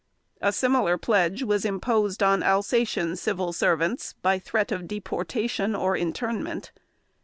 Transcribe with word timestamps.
A 0.41 0.51
similar 0.51 0.97
pledge 0.97 1.43
was 1.43 1.63
imposed 1.63 2.23
on 2.23 2.41
Alsatian 2.41 3.15
civil 3.15 3.53
servants 3.53 4.13
by 4.23 4.39
threat 4.39 4.71
of 4.71 4.87
deportation 4.87 5.75
or 5.75 5.95
internment. 5.95 6.71